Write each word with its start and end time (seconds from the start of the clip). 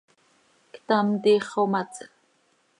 Ctam, 0.73 1.07
tiix 1.21 1.43
xomatsj. 1.51 2.05